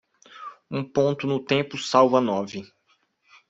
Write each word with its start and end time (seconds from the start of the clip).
Um 0.71 0.83
ponto 0.83 1.27
no 1.27 1.39
tempo 1.45 1.77
salva 1.77 2.19
nove. 2.31 2.63